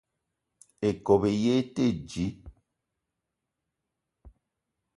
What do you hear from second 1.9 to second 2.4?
dji.